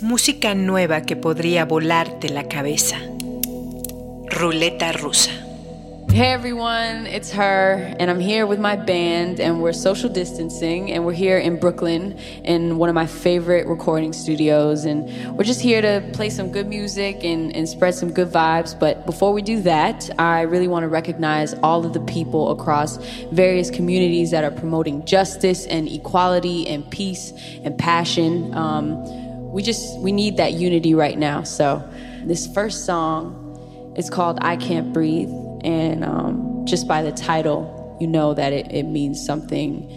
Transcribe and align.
Música 0.00 0.54
nueva 0.54 1.00
que 1.00 1.16
podría 1.16 1.64
volarte 1.64 2.28
la 2.28 2.44
cabeza. 2.44 2.98
Ruleta 4.26 4.92
rusa. 4.92 5.32
Hey 6.12 6.32
everyone, 6.32 7.06
it's 7.08 7.32
her, 7.32 7.94
and 7.98 8.08
I'm 8.08 8.20
here 8.20 8.46
with 8.46 8.60
my 8.60 8.76
band, 8.76 9.40
and 9.40 9.60
we're 9.60 9.72
social 9.72 10.08
distancing, 10.08 10.92
and 10.92 11.04
we're 11.04 11.12
here 11.12 11.38
in 11.38 11.58
Brooklyn 11.58 12.16
in 12.44 12.78
one 12.78 12.88
of 12.88 12.94
my 12.94 13.06
favorite 13.06 13.66
recording 13.66 14.12
studios, 14.12 14.84
and 14.84 15.36
we're 15.36 15.44
just 15.44 15.60
here 15.60 15.82
to 15.82 16.08
play 16.12 16.30
some 16.30 16.52
good 16.52 16.68
music 16.68 17.24
and, 17.24 17.54
and 17.54 17.68
spread 17.68 17.94
some 17.94 18.12
good 18.12 18.28
vibes. 18.28 18.78
But 18.78 19.04
before 19.04 19.32
we 19.32 19.42
do 19.42 19.60
that, 19.62 20.08
I 20.18 20.42
really 20.42 20.68
want 20.68 20.84
to 20.84 20.88
recognize 20.88 21.54
all 21.54 21.84
of 21.84 21.92
the 21.92 22.00
people 22.00 22.52
across 22.52 22.98
various 23.32 23.68
communities 23.68 24.30
that 24.30 24.44
are 24.44 24.52
promoting 24.52 25.04
justice 25.04 25.66
and 25.66 25.88
equality 25.88 26.68
and 26.68 26.88
peace 26.88 27.32
and 27.64 27.76
passion. 27.76 28.54
Um, 28.54 29.27
we 29.58 29.62
just 29.64 29.98
we 29.98 30.12
need 30.12 30.36
that 30.36 30.52
unity 30.52 30.94
right 30.94 31.18
now. 31.18 31.42
So 31.42 31.82
this 32.22 32.46
first 32.46 32.86
song 32.86 33.92
is 33.96 34.08
called 34.08 34.38
"I 34.40 34.54
Can't 34.56 34.92
Breathe." 34.92 35.30
And 35.64 36.04
um, 36.04 36.64
just 36.64 36.86
by 36.86 37.02
the 37.02 37.10
title, 37.10 37.96
you 38.00 38.06
know 38.06 38.34
that 38.34 38.52
it, 38.52 38.70
it 38.70 38.84
means 38.84 39.26
something 39.26 39.90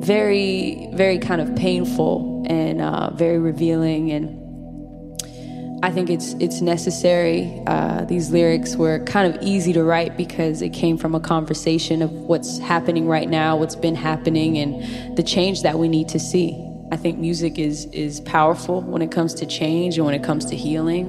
very, 0.00 0.90
very 0.92 1.18
kind 1.18 1.40
of 1.40 1.56
painful 1.56 2.44
and 2.50 2.82
uh, 2.82 3.14
very 3.14 3.38
revealing. 3.38 4.10
And 4.10 5.80
I 5.82 5.90
think 5.90 6.10
it's 6.10 6.34
it's 6.34 6.60
necessary. 6.60 7.62
Uh, 7.66 8.04
these 8.04 8.28
lyrics 8.28 8.76
were 8.76 9.02
kind 9.06 9.34
of 9.34 9.42
easy 9.42 9.72
to 9.72 9.82
write 9.82 10.18
because 10.18 10.60
it 10.60 10.74
came 10.74 10.98
from 10.98 11.14
a 11.14 11.20
conversation 11.20 12.02
of 12.02 12.12
what's 12.12 12.58
happening 12.58 13.08
right 13.08 13.30
now, 13.30 13.56
what's 13.56 13.74
been 13.74 13.94
happening, 13.94 14.58
and 14.58 15.16
the 15.16 15.22
change 15.22 15.62
that 15.62 15.78
we 15.78 15.88
need 15.88 16.10
to 16.10 16.18
see. 16.18 16.67
I 16.90 16.96
think 16.96 17.18
music 17.18 17.58
is 17.58 17.86
is 17.92 18.20
powerful 18.20 18.80
when 18.82 19.02
it 19.02 19.10
comes 19.10 19.34
to 19.34 19.46
change 19.46 19.98
and 19.98 20.06
when 20.06 20.14
it 20.14 20.22
comes 20.22 20.44
to 20.46 20.56
healing. 20.56 21.06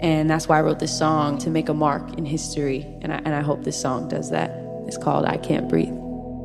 And 0.00 0.30
that's 0.30 0.48
why 0.48 0.58
I 0.58 0.62
wrote 0.62 0.78
this 0.78 0.96
song 0.96 1.38
to 1.38 1.50
make 1.50 1.68
a 1.68 1.74
mark 1.74 2.16
in 2.16 2.24
history. 2.24 2.86
And 3.02 3.12
I, 3.12 3.16
and 3.24 3.34
I 3.34 3.42
hope 3.42 3.64
this 3.64 3.80
song 3.80 4.08
does 4.08 4.30
that. 4.30 4.50
It's 4.86 4.96
called 4.96 5.26
I 5.26 5.36
Can't 5.36 5.68
Breathe. 5.68 5.94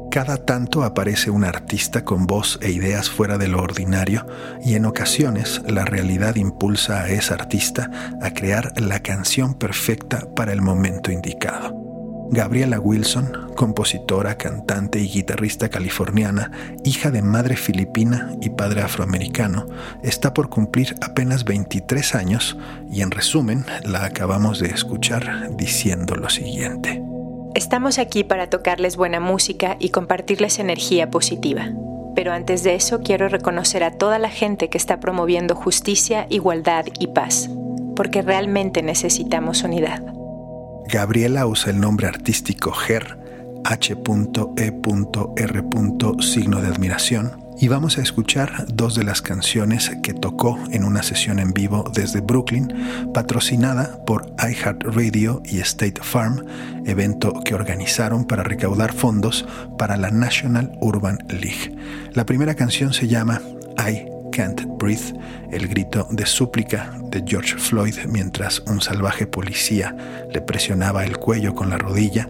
Cada 0.10 0.38
tanto 0.38 0.84
aparece 0.84 1.32
un 1.32 1.44
artista 1.44 2.04
con 2.04 2.28
voz 2.28 2.60
e 2.62 2.70
ideas 2.70 3.10
fuera 3.10 3.40
de 3.40 3.48
lo 3.48 3.64
ordinario 3.64 4.28
y 4.64 4.76
en 4.76 4.86
ocasiones 4.86 5.62
la 5.68 5.86
realidad 5.86 6.36
impulsa 6.36 7.02
a 7.02 7.10
ese 7.10 7.34
artista 7.34 7.90
a 8.22 8.32
crear 8.32 8.80
la 8.80 9.00
canción 9.00 9.56
perfecta 9.56 10.28
para 10.36 10.54
el 10.54 10.62
momento 10.62 11.12
indicado. 11.12 11.83
Gabriela 12.30 12.80
Wilson, 12.80 13.52
compositora, 13.56 14.38
cantante 14.38 15.00
y 15.00 15.08
guitarrista 15.08 15.70
californiana, 15.70 16.52
hija 16.84 17.12
de 17.12 17.22
madre 17.22 17.56
filipina 17.56 18.32
y 18.42 18.50
padre 18.50 18.82
afroamericano, 18.82 19.68
está 20.02 20.34
por 20.34 20.50
cumplir 20.50 20.96
apenas 21.02 21.44
23 21.46 22.16
años 22.16 22.58
y 22.92 23.02
en 23.02 23.12
resumen 23.12 23.66
la 23.84 24.06
acabamos 24.06 24.60
de 24.60 24.70
escuchar 24.70 25.56
diciendo 25.56 26.16
lo 26.16 26.30
siguiente. 26.30 27.04
Estamos 27.56 28.00
aquí 28.00 28.24
para 28.24 28.50
tocarles 28.50 28.98
buena 28.98 29.20
música 29.20 29.78
y 29.80 29.90
compartirles 29.90 30.58
energía 30.58 31.12
positiva. 31.12 31.68
Pero 32.16 32.32
antes 32.32 32.64
de 32.64 32.76
eso 32.76 33.02
quiero 33.02 33.30
reconocer 33.30 33.84
a 33.84 33.92
toda 33.92 34.20
la 34.20 34.30
gente 34.30 34.70
que 34.70 34.78
está 34.78 35.00
promoviendo 35.00 35.56
justicia, 35.56 36.26
igualdad 36.30 36.86
y 37.00 37.08
paz, 37.08 37.50
porque 37.96 38.22
realmente 38.22 38.82
necesitamos 38.82 39.64
unidad. 39.64 40.23
Gabriela 40.88 41.46
usa 41.46 41.72
el 41.72 41.80
nombre 41.80 42.08
artístico 42.08 42.72
Ger, 42.72 43.18
H.E.R. 43.66 44.74
signo 46.20 46.62
de 46.62 46.68
admiración, 46.68 47.44
y 47.60 47.68
vamos 47.68 47.98
a 47.98 48.02
escuchar 48.02 48.66
dos 48.68 48.96
de 48.96 49.04
las 49.04 49.22
canciones 49.22 49.92
que 50.02 50.14
tocó 50.14 50.60
en 50.72 50.84
una 50.84 51.04
sesión 51.04 51.40
en 51.40 51.54
vivo 51.54 51.90
desde 51.94 52.20
Brooklyn, 52.20 52.74
patrocinada 53.14 54.04
por 54.06 54.34
iHeartRadio 54.38 55.42
y 55.46 55.60
State 55.60 56.02
Farm, 56.02 56.44
evento 56.86 57.34
que 57.46 57.56
organizaron 57.56 58.26
para 58.26 58.44
recaudar 58.44 58.94
fondos 58.94 59.46
para 59.78 59.98
la 59.98 60.12
National 60.12 60.78
Urban 60.82 61.20
League. 61.30 61.76
La 62.14 62.26
primera 62.26 62.56
canción 62.56 62.94
se 62.94 63.08
llama 63.08 63.42
I 63.78 64.23
Can't 64.34 64.64
Breathe, 64.80 65.14
el 65.52 65.68
grito 65.68 66.08
de 66.10 66.26
súplica 66.26 66.92
de 67.12 67.24
George 67.26 67.56
Floyd 67.56 67.96
mientras 68.08 68.62
un 68.62 68.82
salvaje 68.82 69.28
policía 69.28 69.96
le 70.34 70.42
presionaba 70.42 71.06
el 71.06 71.18
cuello 71.18 71.54
con 71.54 71.70
la 71.70 71.78
rodilla. 71.78 72.28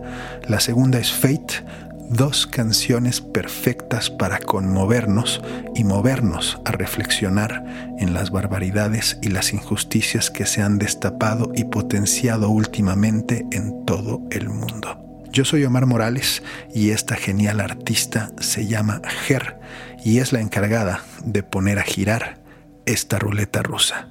La 0.50 0.60
segunda 0.60 1.00
es 1.00 1.14
Fate, 1.14 1.64
dos 2.10 2.46
canciones 2.46 3.22
perfectas 3.22 4.10
para 4.10 4.40
conmovernos 4.40 5.42
y 5.76 5.86
movernos 5.86 6.60
a 6.66 6.72
reflexionar 6.72 7.64
en 8.00 8.14
las 8.14 8.32
barbaridades 8.32 9.18
y 9.22 9.30
las 9.30 9.54
injusticias 9.54 10.30
que 10.30 10.46
se 10.46 10.62
han 10.62 10.80
destapado 10.80 11.54
y 11.56 11.64
potenciado 11.64 12.50
últimamente 12.50 13.46
en 13.52 13.86
todo 13.86 14.22
el 14.30 14.50
mundo. 14.50 15.00
Yo 15.32 15.46
soy 15.46 15.64
Omar 15.64 15.88
Morales 15.88 16.44
y 16.76 16.92
esta 16.92 17.16
genial 17.16 17.60
artista 17.62 18.32
se 18.40 18.68
llama 18.68 19.02
Ger 19.26 19.58
y 20.04 20.20
es 20.20 20.34
la 20.34 20.42
encargada 20.42 21.04
de 21.24 21.44
poner 21.44 21.80
a 21.80 21.84
girar 21.84 22.44
esta 22.86 23.20
ruleta 23.20 23.64
rusa. 23.64 24.10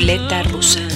ruleta 0.00 0.42
rusa. 0.42 0.89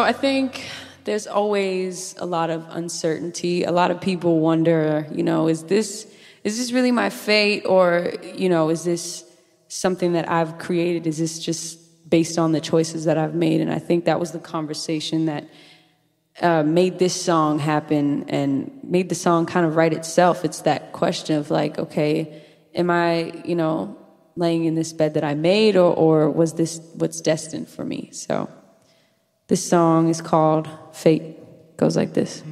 So 0.00 0.04
I 0.04 0.14
think 0.14 0.66
there's 1.04 1.26
always 1.26 2.14
a 2.16 2.24
lot 2.24 2.48
of 2.48 2.64
uncertainty. 2.70 3.64
A 3.64 3.70
lot 3.70 3.90
of 3.90 4.00
people 4.00 4.40
wonder, 4.40 5.06
you 5.12 5.22
know, 5.22 5.46
is 5.46 5.64
this 5.64 6.10
is 6.42 6.56
this 6.56 6.72
really 6.72 6.90
my 6.90 7.10
fate 7.10 7.66
or, 7.66 8.14
you 8.34 8.48
know, 8.48 8.70
is 8.70 8.82
this 8.82 9.26
something 9.68 10.14
that 10.14 10.26
I've 10.26 10.56
created? 10.56 11.06
Is 11.06 11.18
this 11.18 11.38
just 11.38 12.08
based 12.08 12.38
on 12.38 12.52
the 12.52 12.62
choices 12.62 13.04
that 13.04 13.18
I've 13.18 13.34
made? 13.34 13.60
And 13.60 13.70
I 13.70 13.78
think 13.78 14.06
that 14.06 14.18
was 14.18 14.32
the 14.32 14.38
conversation 14.38 15.26
that 15.26 15.44
uh, 16.40 16.62
made 16.62 16.98
this 16.98 17.14
song 17.22 17.58
happen 17.58 18.24
and 18.30 18.70
made 18.82 19.10
the 19.10 19.14
song 19.14 19.44
kind 19.44 19.66
of 19.66 19.76
write 19.76 19.92
itself. 19.92 20.46
It's 20.46 20.62
that 20.62 20.92
question 20.92 21.36
of 21.36 21.50
like, 21.50 21.78
okay, 21.78 22.42
am 22.74 22.88
I, 22.88 23.42
you 23.44 23.54
know, 23.54 23.98
laying 24.34 24.64
in 24.64 24.76
this 24.76 24.94
bed 24.94 25.12
that 25.12 25.24
I 25.24 25.34
made 25.34 25.76
or, 25.76 25.92
or 25.92 26.30
was 26.30 26.54
this 26.54 26.80
what's 26.94 27.20
destined 27.20 27.68
for 27.68 27.84
me? 27.84 28.08
So 28.12 28.48
this 29.50 29.68
song 29.68 30.08
is 30.08 30.22
called 30.22 30.68
Fate. 30.92 31.22
It 31.22 31.76
goes 31.76 31.96
like 31.96 32.14
this. 32.14 32.44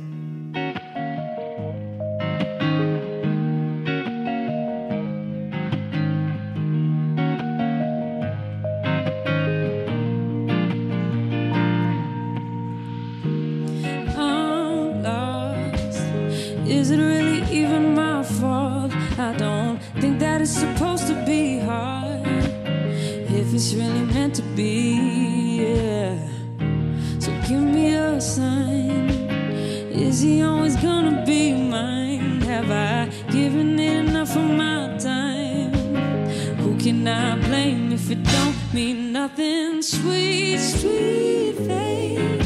Can 37.09 37.39
I 37.39 37.47
blame 37.49 37.91
if 37.91 38.11
it 38.11 38.23
don't 38.23 38.75
mean 38.75 39.13
nothing? 39.15 39.81
Sweet, 39.81 40.59
sweet 40.59 41.55
fate. 41.67 42.43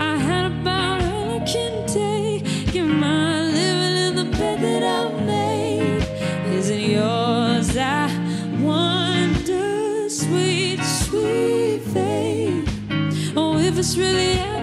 I 0.00 0.16
had 0.16 0.46
about 0.52 1.02
all 1.02 1.36
I 1.36 1.44
can 1.44 1.86
take. 1.86 2.72
Give 2.72 2.86
my 2.86 3.42
living 3.42 3.96
in 4.06 4.12
the 4.16 4.24
bed 4.38 4.58
that 4.62 4.82
I've 4.82 5.22
made. 5.26 6.02
Is 6.56 6.70
it 6.70 6.80
yours? 6.80 7.76
I 7.76 8.06
wonder, 8.62 10.08
sweet, 10.08 10.82
sweet 10.82 11.80
fate. 11.92 12.64
Oh, 13.36 13.58
if 13.58 13.78
it's 13.78 13.98
really 13.98 14.32
am 14.38 14.60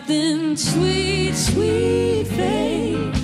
nothing 0.00 0.56
sweet, 0.56 1.32
sweet 1.34 2.26
fate. 2.26 3.14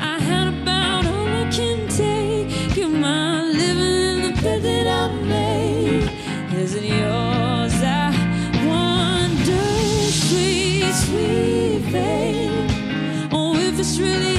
I 0.00 0.18
had 0.18 0.48
about 0.48 1.04
all 1.04 1.28
I 1.42 1.46
can 1.50 1.86
take. 1.88 2.78
Am 2.78 2.96
I 2.96 2.98
my 3.00 3.42
living 3.62 3.96
in 4.08 4.22
the 4.22 4.42
bed 4.42 4.62
that 4.62 4.86
I 4.86 5.12
made. 5.34 6.08
Is 6.62 6.74
it 6.74 6.84
yours? 6.84 7.76
I 7.82 8.06
wonder, 8.70 9.66
sweet, 10.26 10.90
sweet 11.04 11.82
fate. 11.92 13.28
Oh, 13.30 13.54
if 13.54 13.78
it's 13.78 13.98
really. 13.98 14.35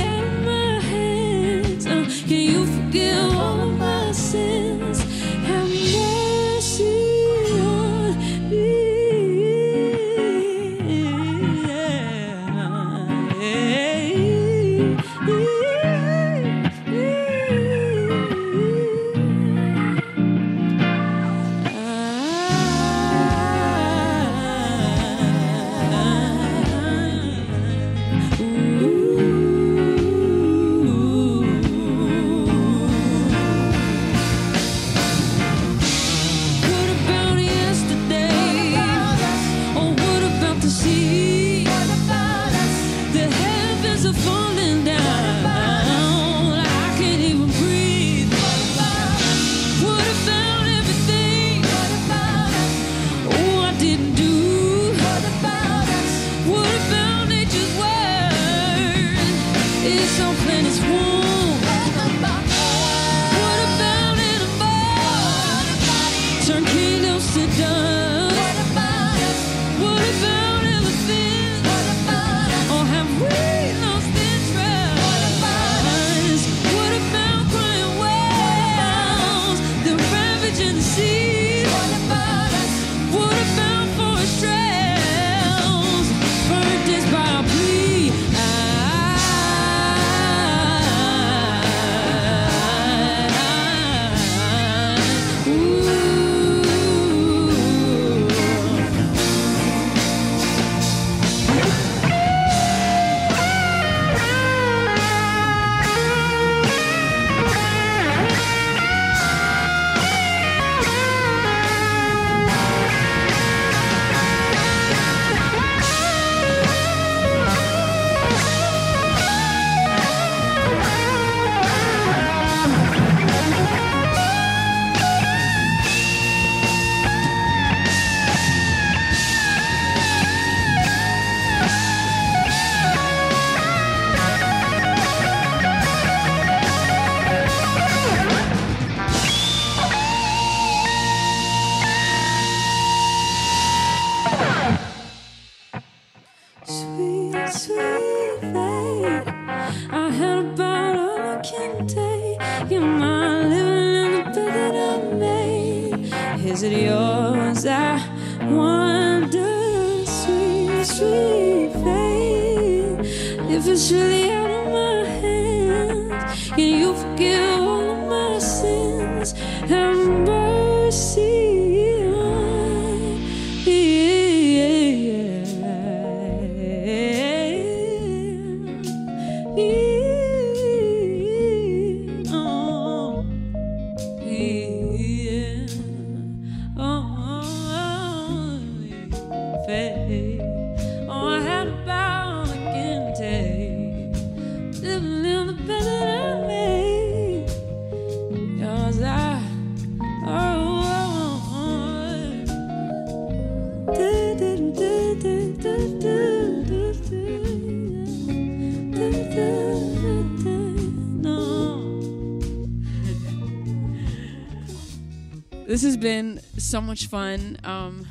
This 215.78 215.84
has 215.84 215.98
been 215.98 216.42
so 216.57 216.81
much 216.81 217.06
fun. 217.06 217.60
Um, 217.64 218.04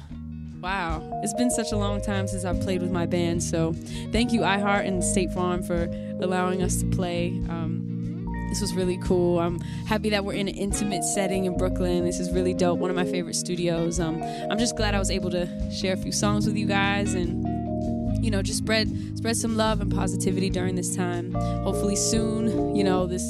wow, 0.63 1.03
it's 1.25 1.35
been 1.35 1.51
such 1.51 1.73
a 1.73 1.77
long 1.77 2.01
time 2.01 2.29
since 2.29 2.45
I've 2.45 2.61
played 2.61 2.81
with 2.81 2.93
my 2.93 3.07
band. 3.07 3.43
So, 3.43 3.73
thank 4.13 4.33
you, 4.33 4.43
iHeart 4.43 4.87
and 4.87 5.03
State 5.03 5.33
Farm, 5.33 5.65
for 5.65 5.89
allowing 6.21 6.63
us 6.63 6.77
to 6.77 6.87
play. 6.87 7.31
Um, 7.49 8.47
this 8.51 8.61
was 8.61 8.73
really 8.73 8.99
cool. 8.99 9.41
I'm 9.41 9.59
happy 9.89 10.11
that 10.11 10.25
we're 10.25 10.35
in 10.35 10.47
an 10.47 10.55
intimate 10.55 11.03
setting 11.03 11.47
in 11.47 11.57
Brooklyn. 11.57 12.05
This 12.05 12.21
is 12.21 12.31
really 12.31 12.55
dope. 12.55 12.79
One 12.79 12.89
of 12.89 12.95
my 12.95 13.05
favorite 13.05 13.35
studios. 13.35 13.99
Um, 13.99 14.23
I'm 14.49 14.61
just 14.61 14.77
glad 14.77 14.95
I 14.95 15.01
was 15.01 15.11
able 15.11 15.33
to 15.33 15.49
share 15.73 15.95
a 15.95 15.97
few 15.97 16.13
songs 16.13 16.47
with 16.47 16.57
you 16.57 16.67
guys 16.67 17.15
and 17.15 18.25
you 18.25 18.31
know 18.31 18.43
just 18.43 18.59
spread 18.59 18.89
spread 19.19 19.37
some 19.37 19.57
love 19.57 19.81
and 19.81 19.93
positivity 19.93 20.51
during 20.51 20.77
this 20.77 20.95
time. 20.95 21.33
Hopefully 21.33 21.97
soon, 21.97 22.77
you 22.77 22.85
know, 22.85 23.09
this 23.09 23.25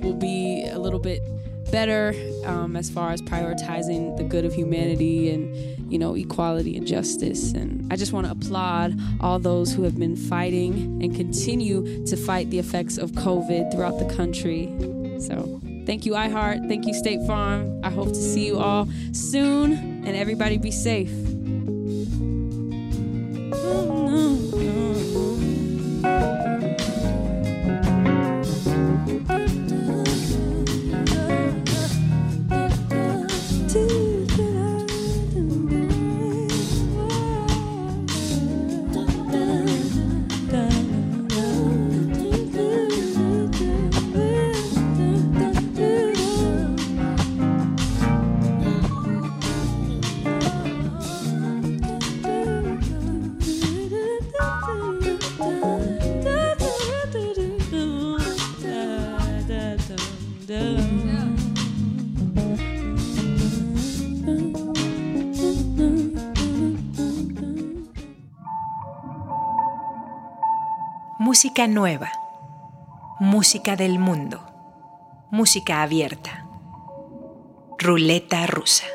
will 0.00 0.16
be 0.16 0.66
a 0.72 0.78
little 0.80 0.98
bit 0.98 1.22
better 1.70 2.14
um, 2.44 2.76
as 2.76 2.90
far 2.90 3.10
as 3.10 3.20
prioritizing 3.22 4.16
the 4.16 4.24
good 4.24 4.44
of 4.44 4.54
humanity 4.54 5.30
and 5.30 5.92
you 5.92 5.98
know 5.98 6.14
equality 6.14 6.76
and 6.76 6.86
justice. 6.86 7.52
And 7.52 7.92
i 7.92 7.96
just 7.96 8.12
want 8.12 8.26
to 8.26 8.32
applaud 8.32 8.98
all 9.20 9.38
those 9.38 9.72
who 9.72 9.82
have 9.82 9.98
been 9.98 10.16
fighting 10.16 11.02
and 11.02 11.14
continue 11.14 12.04
to 12.06 12.16
fight 12.16 12.50
the 12.50 12.58
effects 12.58 12.98
of 12.98 13.12
covid 13.12 13.72
throughout 13.72 13.98
the 13.98 14.14
country. 14.14 14.66
So 15.20 15.60
thank 15.86 16.04
you 16.06 16.12
iheart. 16.12 16.68
Thank 16.68 16.86
you 16.86 16.94
state 16.94 17.24
farm. 17.26 17.80
I 17.84 17.90
hope 17.90 18.08
to 18.08 18.14
see 18.14 18.46
you 18.46 18.58
all 18.58 18.88
soon 19.12 19.72
and 20.06 20.16
everybody 20.16 20.58
be 20.58 20.70
safe 20.70 21.25
Música 71.36 71.66
nueva. 71.66 72.10
Música 73.20 73.76
del 73.76 73.98
mundo. 73.98 74.40
Música 75.30 75.82
abierta. 75.82 76.46
Ruleta 77.78 78.46
rusa. 78.46 78.86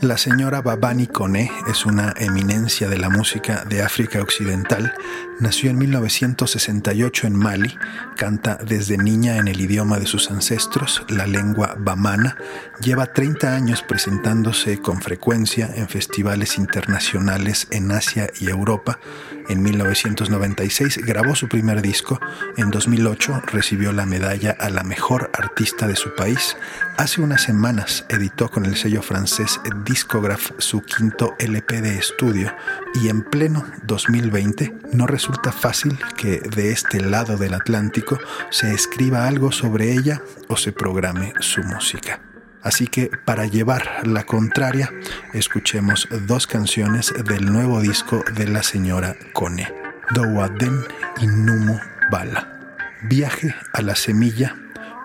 La 0.00 0.16
señora 0.16 0.62
Babani 0.62 1.08
Kone 1.08 1.50
es 1.68 1.84
una 1.84 2.14
eminencia 2.18 2.88
de 2.88 2.98
la 2.98 3.10
música 3.10 3.64
de 3.64 3.82
África 3.82 4.22
Occidental. 4.22 4.94
Nació 5.40 5.70
en 5.70 5.78
1968 5.78 7.26
en 7.26 7.36
Mali, 7.36 7.76
canta 8.16 8.58
desde 8.64 8.96
niña 8.96 9.38
en 9.38 9.48
el 9.48 9.60
idioma 9.60 9.98
de 9.98 10.06
sus 10.06 10.30
ancestros, 10.30 11.02
la 11.08 11.26
lengua 11.26 11.74
bamana. 11.78 12.36
Lleva 12.80 13.12
30 13.12 13.52
años 13.52 13.82
presentándose 13.82 14.80
con 14.80 15.02
frecuencia 15.02 15.68
en 15.74 15.88
festivales 15.88 16.58
internacionales 16.58 17.66
en 17.72 17.90
Asia 17.90 18.30
y 18.38 18.50
Europa. 18.50 19.00
En 19.48 19.62
1996 19.62 20.98
grabó 21.06 21.34
su 21.34 21.48
primer 21.48 21.82
disco. 21.82 22.20
En 22.56 22.70
2008 22.70 23.42
recibió 23.46 23.92
la 23.92 24.06
medalla 24.06 24.56
a 24.58 24.70
la 24.70 24.84
mejor 24.84 25.30
artista 25.32 25.88
de 25.88 25.96
su 25.96 26.14
país. 26.14 26.56
Hace 26.98 27.20
unas 27.20 27.42
semanas 27.42 28.04
editó 28.08 28.48
con 28.50 28.64
el 28.66 28.76
sello 28.76 29.02
francés 29.02 29.60
Discograph 29.88 30.50
su 30.58 30.82
quinto 30.82 31.34
LP 31.38 31.80
de 31.80 31.96
estudio 31.96 32.54
y 32.94 33.08
en 33.08 33.22
pleno 33.22 33.64
2020 33.84 34.74
no 34.92 35.06
resulta 35.06 35.50
fácil 35.50 35.98
que 36.14 36.40
de 36.40 36.72
este 36.72 37.00
lado 37.00 37.38
del 37.38 37.54
Atlántico 37.54 38.18
se 38.50 38.74
escriba 38.74 39.26
algo 39.26 39.50
sobre 39.50 39.94
ella 39.94 40.20
o 40.48 40.58
se 40.58 40.72
programe 40.72 41.32
su 41.40 41.62
música. 41.62 42.20
Así 42.62 42.86
que 42.86 43.10
para 43.24 43.46
llevar 43.46 44.06
la 44.06 44.24
contraria, 44.24 44.92
escuchemos 45.32 46.06
dos 46.26 46.46
canciones 46.46 47.14
del 47.24 47.50
nuevo 47.50 47.80
disco 47.80 48.22
de 48.34 48.46
la 48.46 48.62
señora 48.62 49.16
Kone, 49.32 49.72
Dowaden 50.10 50.84
y 51.22 51.28
Numu 51.28 51.78
Bala. 52.10 52.76
Viaje 53.04 53.54
a 53.72 53.80
la 53.80 53.96
semilla, 53.96 54.54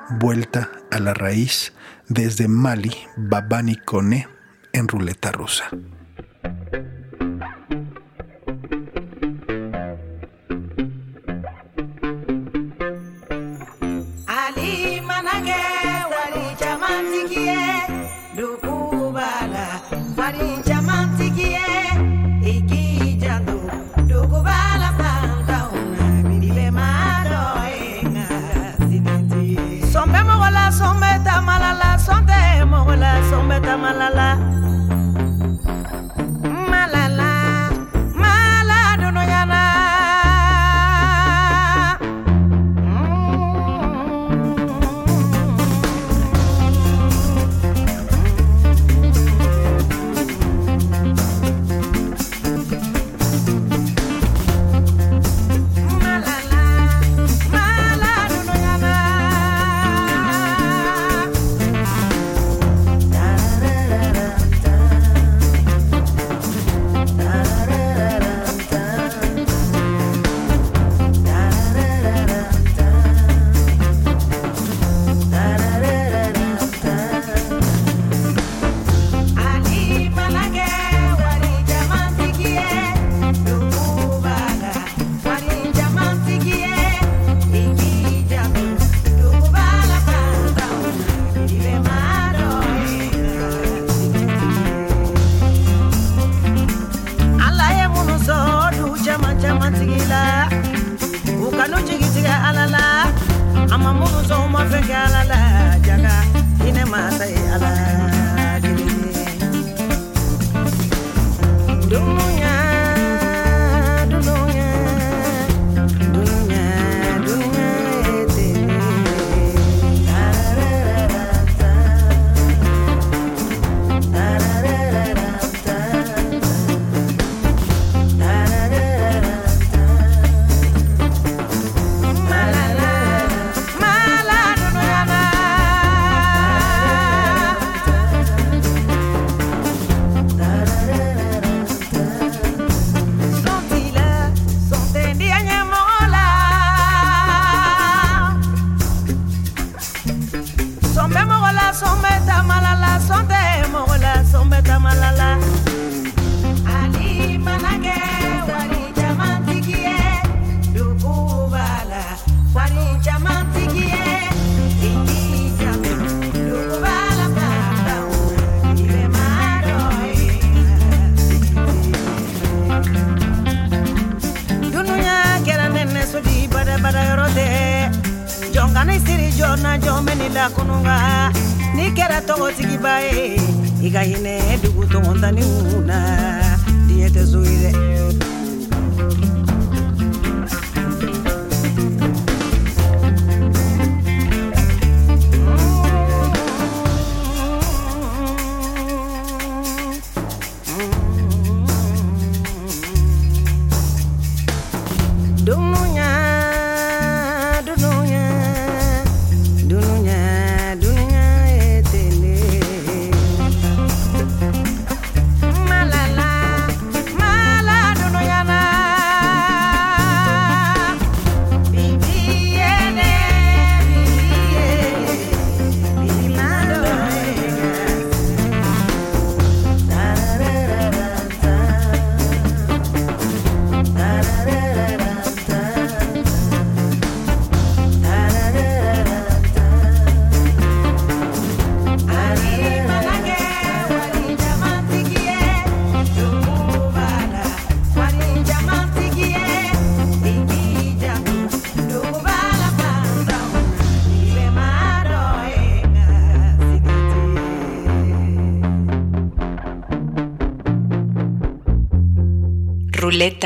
vuelta 0.09 0.71
a 0.91 0.99
la 0.99 1.13
raíz, 1.13 1.71
desde 2.09 2.49
Mali, 2.49 2.93
Babani 3.15 3.77
Kone 3.77 4.32
en 4.73 4.87
ruleta 4.87 5.31
rusa. 5.31 5.69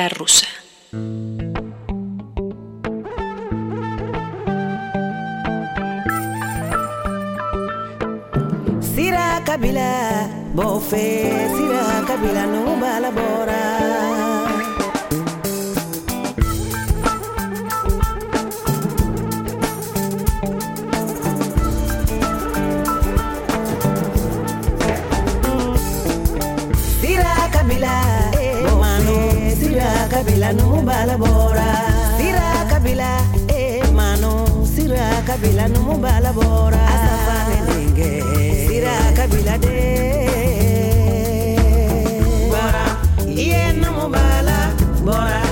rusa. 0.09 0.47
Sira 8.81 9.41
Kabila, 9.45 10.29
bofe, 10.55 11.29
Sira 11.53 12.01
Kabila 12.07 12.56
kabila 35.47 35.67
numu 35.67 35.97
bala 35.97 36.33
bora. 36.33 36.83
Asafane 36.93 37.57
sira 38.67 38.95
kabila 39.15 39.55
de. 39.63 39.79
Bora. 42.51 42.85
Iye 43.25 43.71
numu 43.79 44.09
bala 44.11 44.57
bora. 45.05 45.46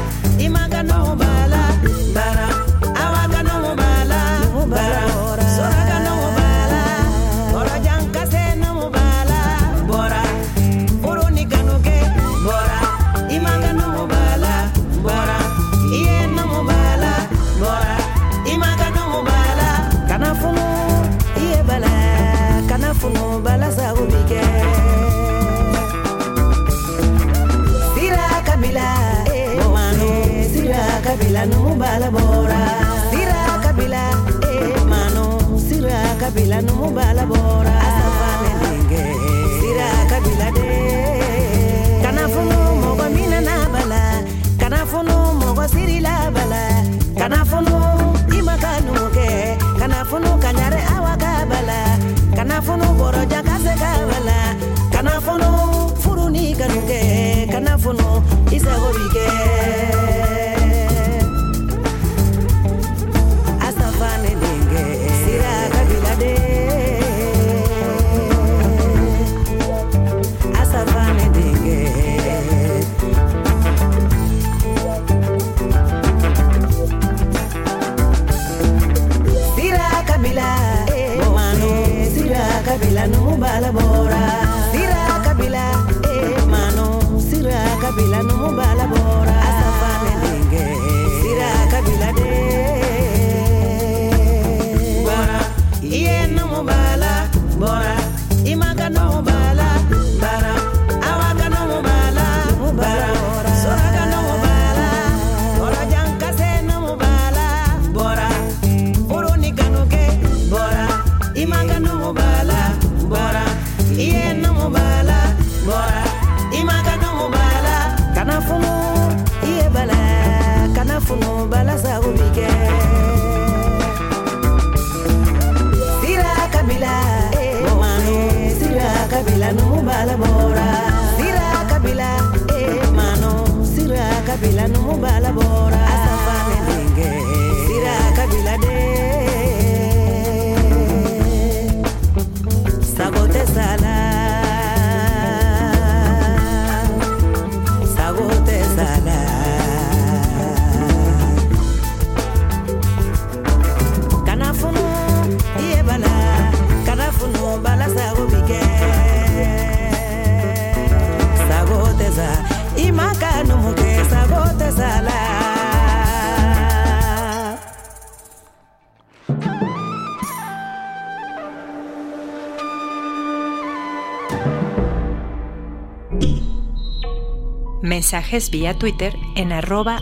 Mensajes 177.95 178.49
vía 178.49 178.77
Twitter 178.77 179.15
en 179.37 179.53
arroba. 179.53 179.99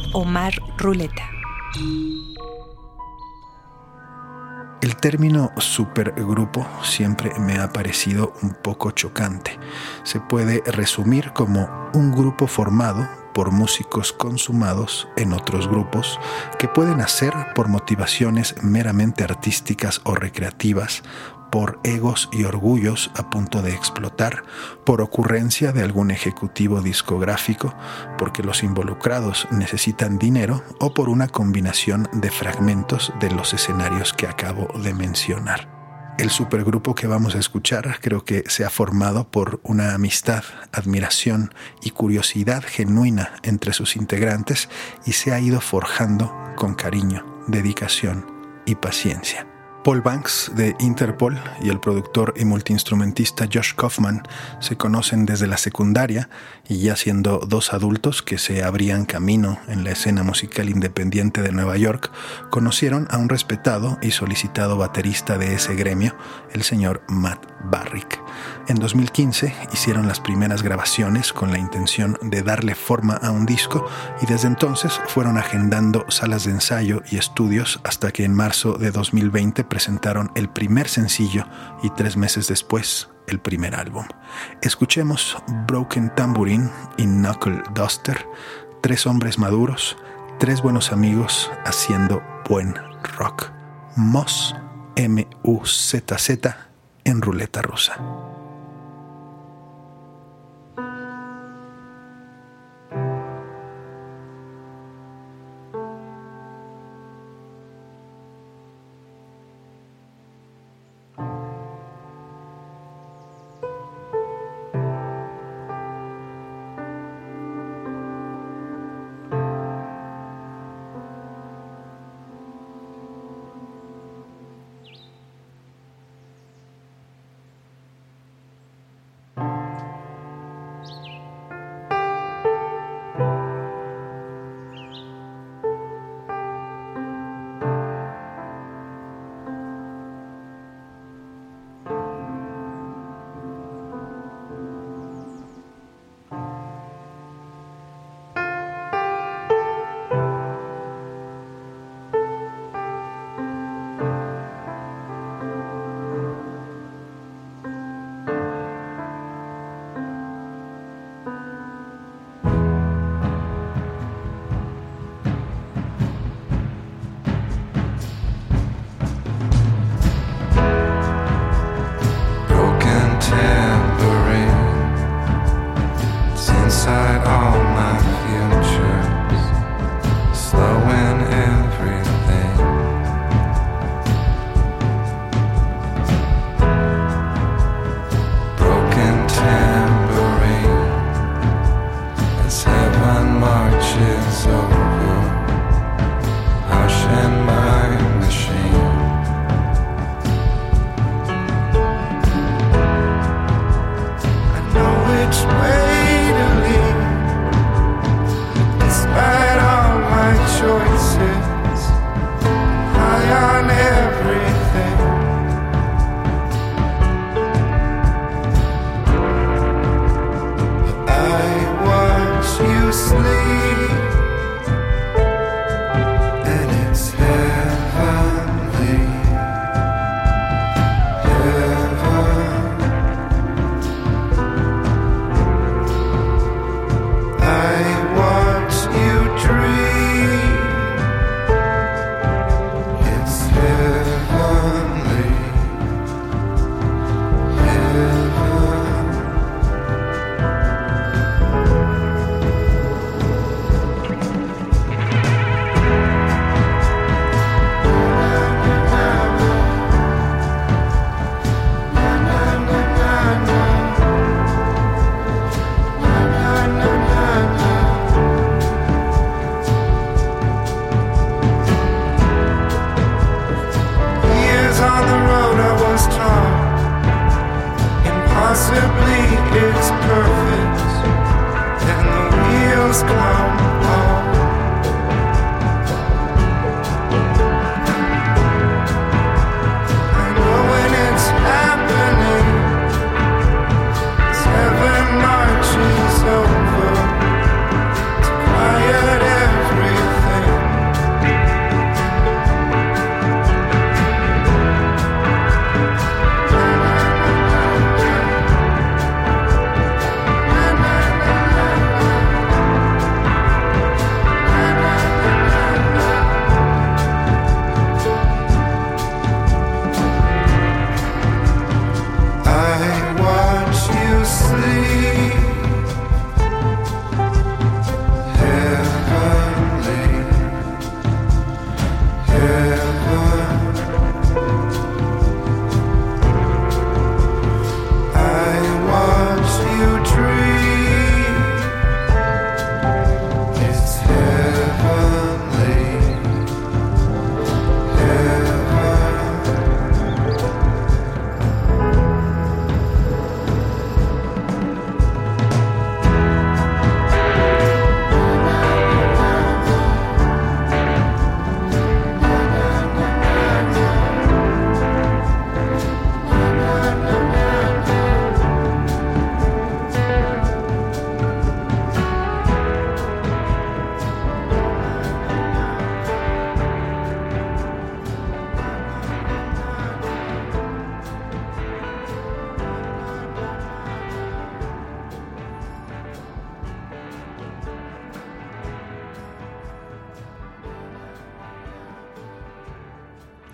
El 4.82 4.96
término 4.96 5.52
supergrupo 5.60 6.66
siempre 6.82 7.38
me 7.38 7.60
ha 7.60 7.72
parecido 7.72 8.34
un 8.42 8.56
poco 8.56 8.90
chocante. 8.90 9.60
Se 10.02 10.20
puede 10.20 10.64
resumir 10.66 11.34
como 11.34 11.70
un 11.94 12.12
grupo 12.12 12.48
formado 12.48 13.08
por 13.36 13.52
músicos 13.52 14.12
consumados 14.12 15.08
en 15.16 15.32
otros 15.32 15.68
grupos 15.68 16.20
que 16.58 16.68
pueden 16.68 17.00
hacer 17.00 17.32
por 17.54 17.68
motivaciones 17.68 18.56
meramente 18.64 19.24
artísticas 19.24 20.02
o 20.04 20.16
recreativas, 20.16 21.04
por 21.54 21.80
egos 21.84 22.30
y 22.32 22.46
orgullos 22.46 23.12
a 23.16 23.30
punto 23.30 23.62
de 23.62 23.76
explotar, 23.76 24.44
por 24.88 25.02
ocurrencia 25.02 25.72
de 25.72 25.84
algún 25.84 26.10
ejecutivo 26.10 26.82
discográfico, 26.82 27.76
porque 28.18 28.42
los 28.42 28.64
involucrados 28.64 29.48
necesitan 29.52 30.18
dinero 30.18 30.64
o 30.80 30.96
por 30.96 31.10
una 31.10 31.28
combinación 31.28 32.10
de 32.12 32.32
fragmentos 32.32 33.14
de 33.20 33.30
los 33.30 33.54
escenarios 33.54 34.14
que 34.14 34.26
acabo 34.26 34.68
de 34.80 34.96
mencionar. 34.96 35.70
El 36.18 36.32
supergrupo 36.32 36.96
que 36.96 37.06
vamos 37.06 37.36
a 37.36 37.40
escuchar 37.40 38.00
creo 38.02 38.26
que 38.26 38.44
se 38.48 38.66
ha 38.66 38.72
formado 38.72 39.30
por 39.30 39.60
una 39.62 39.94
amistad, 39.94 40.44
admiración 40.72 41.54
y 41.84 41.92
curiosidad 41.92 42.64
genuina 42.66 43.34
entre 43.44 43.74
sus 43.74 43.96
integrantes 43.96 44.70
y 45.06 45.12
se 45.12 45.34
ha 45.34 45.40
ido 45.40 45.62
forjando 45.62 46.34
con 46.56 46.74
cariño, 46.74 47.44
dedicación 47.48 48.26
y 48.66 48.74
paciencia. 48.74 49.53
Paul 49.84 50.02
Banks 50.02 50.52
de 50.56 50.76
Interpol 50.80 51.38
y 51.62 51.70
el 51.70 51.80
productor 51.80 52.34
y 52.38 52.46
multiinstrumentista 52.46 53.50
Josh 53.52 53.74
Kaufman 53.76 54.24
se 54.60 54.78
conocen 54.78 55.26
desde 55.26 55.46
la 55.46 55.58
secundaria 55.58 56.30
y 56.70 56.80
ya 56.80 56.96
siendo 56.96 57.40
dos 57.40 57.74
adultos 57.74 58.22
que 58.22 58.38
se 58.38 58.64
abrían 58.64 59.06
camino 59.06 59.60
en 59.68 59.84
la 59.84 59.92
escena 59.92 60.24
musical 60.24 60.70
independiente 60.70 61.42
de 61.42 61.52
Nueva 61.52 61.76
York, 61.76 62.12
conocieron 62.50 63.08
a 63.12 63.18
un 63.18 63.28
respetado 63.28 63.98
y 64.02 64.12
solicitado 64.12 64.78
baterista 64.78 65.38
de 65.38 65.54
ese 65.54 65.76
gremio, 65.76 66.16
el 66.54 66.64
señor 66.64 67.02
Matt 67.10 67.46
Barrick. 67.66 68.23
En 68.68 68.78
2015 68.78 69.54
hicieron 69.74 70.08
las 70.08 70.20
primeras 70.20 70.64
grabaciones 70.64 71.34
con 71.34 71.52
la 71.52 71.60
intención 71.60 72.18
de 72.22 72.42
darle 72.42 72.76
forma 72.76 73.16
a 73.16 73.32
un 73.32 73.46
disco 73.46 73.86
y 74.22 74.26
desde 74.26 74.48
entonces 74.48 75.00
fueron 75.08 75.38
agendando 75.38 76.06
salas 76.10 76.46
de 76.46 76.52
ensayo 76.52 77.02
y 77.10 77.18
estudios 77.18 77.80
hasta 77.84 78.12
que 78.12 78.24
en 78.24 78.34
marzo 78.34 78.74
de 78.74 78.92
2020 78.92 79.64
presentaron 79.64 80.32
el 80.36 80.50
primer 80.50 80.88
sencillo 80.88 81.46
y 81.82 81.90
tres 81.90 82.18
meses 82.18 82.48
después 82.48 83.10
el 83.28 83.40
primer 83.40 83.76
álbum. 83.76 84.06
Escuchemos 84.62 85.38
Broken 85.68 86.14
Tambourine 86.16 86.70
y 86.98 87.04
Knuckle 87.04 87.64
Duster, 87.74 88.26
tres 88.82 89.06
hombres 89.08 89.38
maduros, 89.38 89.98
tres 90.40 90.62
buenos 90.62 90.92
amigos 90.92 91.52
haciendo 91.66 92.22
buen 92.50 92.76
rock. 93.18 93.52
Moss, 93.96 94.56
M-U-Z-Z, 94.96 96.58
en 97.04 97.22
ruleta 97.22 97.62
rusa. 97.62 97.98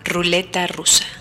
Ruleta 0.10 0.66
rusa. 0.66 1.19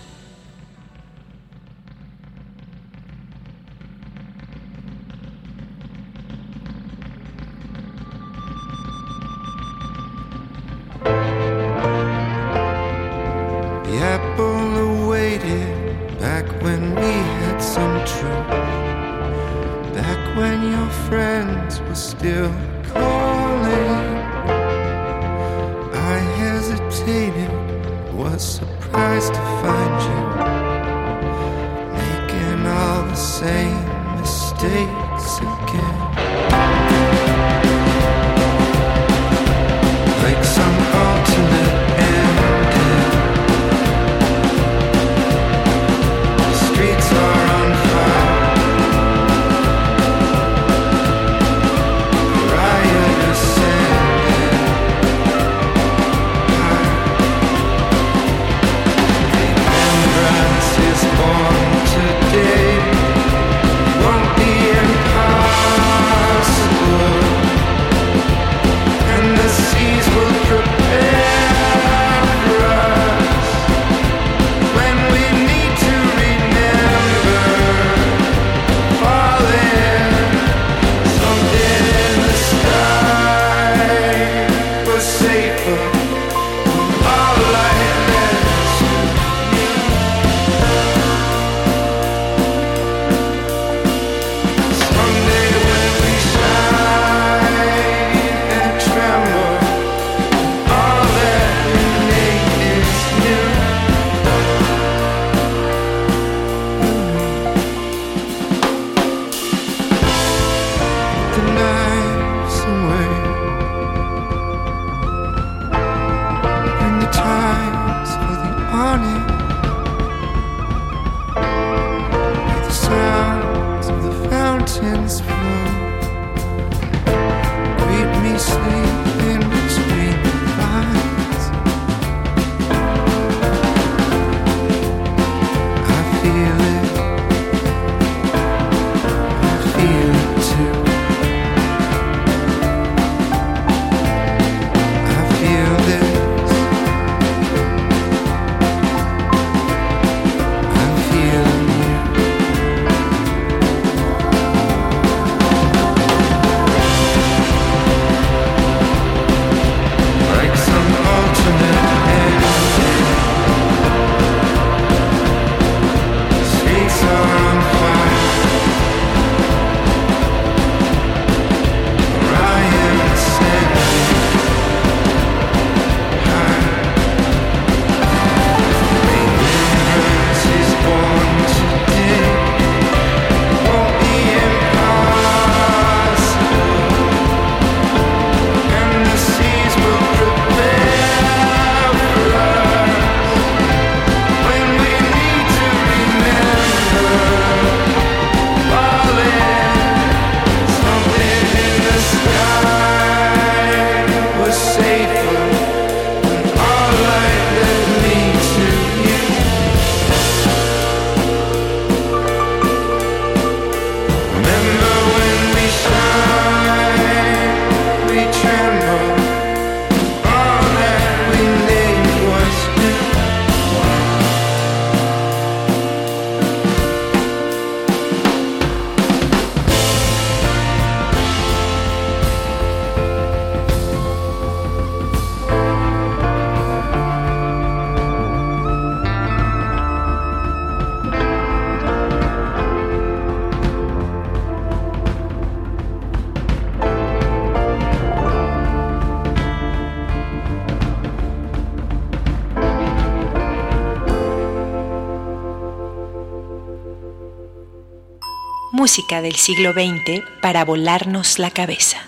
música 258.89 259.21
del 259.21 259.35
siglo 259.35 259.71
XX 259.73 260.23
para 260.41 260.65
volarnos 260.65 261.37
la 261.37 261.51
cabeza. 261.51 261.99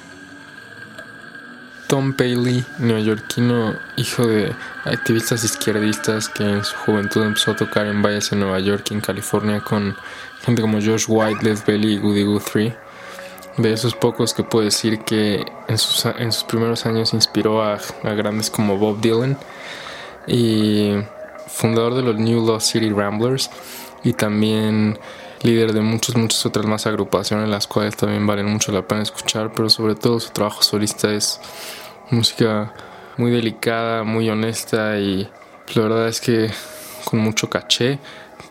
Tom 1.86 2.13
Paley, 2.13 2.65
neoyorquino, 2.80 3.76
hijo 3.98 4.26
de 4.26 4.52
activistas 4.86 5.44
izquierdistas 5.44 6.28
que 6.28 6.44
en 6.44 6.63
su 6.63 6.76
juventud 6.78 7.22
empezó 7.22 7.52
a 7.52 7.56
tocar 7.56 7.86
en 7.86 8.02
valles 8.02 8.32
en 8.32 8.39
Nueva 8.39 8.60
York 8.62 8.88
y 8.89 8.96
en 8.96 9.02
California 9.02 9.62
con 9.62 9.96
gente 10.44 10.63
como 10.63 10.82
Josh 10.82 11.06
White, 11.08 11.44
Les 11.44 11.63
Belly 11.63 11.94
y 11.94 11.98
Goody 12.00 12.24
Guthrie. 12.24 12.76
De 13.58 13.74
esos 13.74 13.94
pocos 13.94 14.34
que 14.34 14.41
puedo 14.41 14.65
decir 14.65 15.02
que 15.02 15.46
en 15.67 15.78
sus, 15.78 16.44
primeros 16.46 16.88
años 16.88 17.13
inspiró 17.13 17.62
a, 17.62 17.76
a 17.76 18.13
grandes 18.15 18.50
como 18.50 18.80
Bob 18.80 19.00
Dylan 19.02 19.38
y 20.26 20.94
fundador 21.46 21.94
de 21.94 22.02
los 22.02 22.17
New 22.17 22.44
Lost 22.44 22.72
City 22.72 22.89
Ramblers 22.89 23.52
y 24.04 24.13
también 24.13 24.98
líder 25.44 25.74
de 25.74 25.82
muchas, 25.82 26.16
muchas 26.16 26.46
otras 26.46 26.66
más 26.66 26.88
agrupaciones, 26.88 27.50
las 27.50 27.68
cuales 27.68 27.96
también 27.96 28.26
valen 28.28 28.46
mucho 28.46 28.72
la 28.72 28.88
pena 28.88 29.02
escuchar, 29.02 29.52
pero 29.54 29.70
sobre 29.70 29.96
todo 29.96 30.20
su 30.20 30.32
trabajo 30.32 30.64
solista 30.64 31.12
es 31.14 31.40
música 32.10 32.74
muy 33.18 33.32
delicada, 33.32 34.04
muy 34.04 34.30
honesta 34.30 34.98
y 35.00 35.30
la 35.76 35.82
verdad 35.82 36.08
es 36.08 36.22
que 36.22 36.52
con 37.06 37.20
mucho 37.20 37.50
caché 37.50 38.00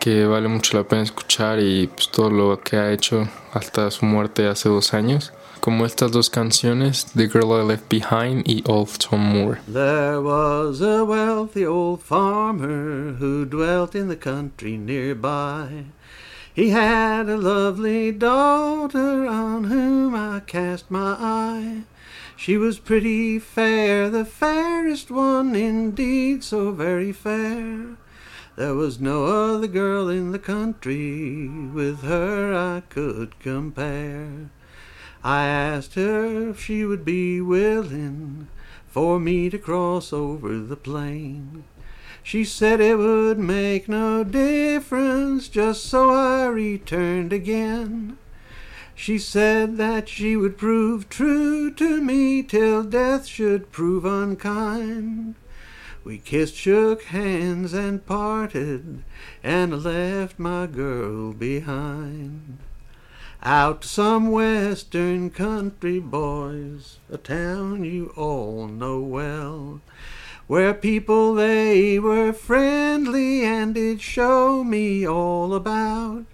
que 0.00 0.24
vale 0.24 0.48
mucho 0.48 0.78
la 0.78 0.84
pena 0.84 1.02
escuchar 1.02 1.60
y 1.60 1.86
pues, 1.86 2.10
todo 2.10 2.30
lo 2.30 2.58
que 2.60 2.76
ha 2.76 2.90
hecho 2.90 3.28
hasta 3.52 3.90
su 3.90 4.06
muerte 4.06 4.48
hace 4.48 4.68
dos 4.68 4.94
años, 4.94 5.32
como 5.60 5.84
estas 5.84 6.10
dos 6.10 6.30
canciones, 6.30 7.06
The 7.14 7.28
Girl 7.28 7.62
I 7.62 7.68
Left 7.68 7.88
Behind 7.90 8.48
y 8.48 8.64
Old 8.66 8.96
Tom 8.98 9.20
Moore. 9.20 9.60
There 9.70 10.20
was 10.20 10.80
a 10.80 11.04
wealthy 11.04 11.66
old 11.66 12.00
farmer 12.00 13.14
who 13.20 13.44
dwelt 13.44 13.94
in 13.94 14.08
the 14.08 14.16
country 14.16 14.78
nearby. 14.78 15.84
He 16.60 16.68
had 16.68 17.30
a 17.30 17.38
lovely 17.38 18.12
daughter 18.12 19.24
on 19.24 19.64
whom 19.64 20.14
I 20.14 20.40
cast 20.40 20.90
my 20.90 21.16
eye. 21.18 21.84
She 22.36 22.58
was 22.58 22.78
pretty 22.78 23.38
fair, 23.38 24.10
the 24.10 24.26
fairest 24.26 25.10
one 25.10 25.54
indeed, 25.54 26.44
so 26.44 26.70
very 26.70 27.12
fair. 27.12 27.96
There 28.56 28.74
was 28.74 29.00
no 29.00 29.24
other 29.24 29.68
girl 29.68 30.10
in 30.10 30.32
the 30.32 30.38
country 30.38 31.48
with 31.48 32.02
her 32.02 32.52
I 32.54 32.82
could 32.90 33.40
compare. 33.40 34.50
I 35.24 35.46
asked 35.46 35.94
her 35.94 36.50
if 36.50 36.60
she 36.62 36.84
would 36.84 37.06
be 37.06 37.40
willing 37.40 38.48
for 38.86 39.18
me 39.18 39.48
to 39.48 39.56
cross 39.56 40.12
over 40.12 40.58
the 40.58 40.76
plain. 40.76 41.64
She 42.30 42.44
said 42.44 42.80
it 42.80 42.96
would 42.96 43.40
make 43.40 43.88
no 43.88 44.22
difference, 44.22 45.48
just 45.48 45.84
so 45.84 46.10
I 46.10 46.46
returned 46.46 47.32
again. 47.32 48.18
She 48.94 49.18
said 49.18 49.78
that 49.78 50.08
she 50.08 50.36
would 50.36 50.56
prove 50.56 51.08
true 51.08 51.72
to 51.72 52.00
me 52.00 52.44
till 52.44 52.84
death 52.84 53.26
should 53.26 53.72
prove 53.72 54.04
unkind. 54.04 55.34
We 56.04 56.18
kissed, 56.18 56.54
shook 56.54 57.02
hands, 57.02 57.72
and 57.72 58.06
parted, 58.06 59.02
and 59.42 59.82
left 59.82 60.38
my 60.38 60.68
girl 60.68 61.32
behind. 61.32 62.58
Out 63.42 63.82
some 63.82 64.30
western 64.30 65.30
country, 65.30 65.98
boys, 65.98 66.98
a 67.10 67.18
town 67.18 67.82
you 67.82 68.12
all 68.16 68.68
know 68.68 69.00
well, 69.00 69.80
where 70.50 70.74
people 70.74 71.34
they 71.34 71.96
were 71.96 72.32
friendly 72.32 73.44
and 73.44 73.72
did 73.76 74.00
show 74.00 74.64
me 74.64 75.06
all 75.06 75.54
about 75.54 76.26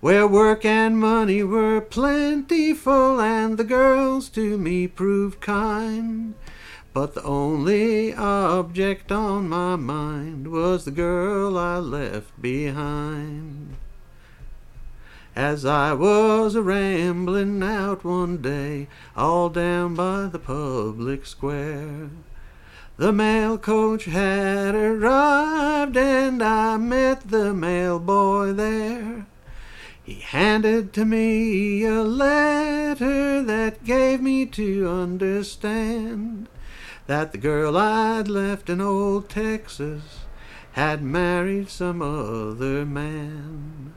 where 0.00 0.26
work 0.26 0.64
and 0.64 0.98
money 0.98 1.42
were 1.42 1.82
plentiful 1.82 3.20
and 3.20 3.58
the 3.58 3.64
girls 3.64 4.30
to 4.30 4.56
me 4.56 4.88
proved 4.88 5.38
kind. 5.38 6.34
But 6.94 7.14
the 7.14 7.22
only 7.22 8.14
object 8.14 9.12
on 9.12 9.50
my 9.50 9.76
mind 9.76 10.50
was 10.50 10.86
the 10.86 10.90
girl 10.90 11.58
I 11.58 11.76
left 11.76 12.40
behind. 12.40 13.76
As 15.36 15.66
I 15.66 15.92
was 15.92 16.54
a 16.54 16.62
ramblin' 16.62 17.62
out 17.62 18.02
one 18.02 18.38
day, 18.38 18.88
all 19.14 19.50
down 19.50 19.94
by 19.94 20.28
the 20.28 20.38
public 20.38 21.26
square, 21.26 22.08
the 23.00 23.12
mail 23.14 23.56
coach 23.56 24.04
had 24.04 24.74
arrived 24.74 25.96
and 25.96 26.42
I 26.42 26.76
met 26.76 27.30
the 27.30 27.54
mail 27.54 27.98
boy 27.98 28.52
there. 28.52 29.24
He 30.02 30.16
handed 30.16 30.92
to 30.92 31.06
me 31.06 31.82
a 31.86 32.02
letter 32.02 33.42
that 33.42 33.84
gave 33.84 34.20
me 34.20 34.44
to 34.44 34.86
understand 34.86 36.46
that 37.06 37.32
the 37.32 37.38
girl 37.38 37.78
I'd 37.78 38.28
left 38.28 38.68
in 38.68 38.82
old 38.82 39.30
Texas 39.30 40.26
had 40.72 41.02
married 41.02 41.70
some 41.70 42.02
other 42.02 42.84
man. 42.84 43.94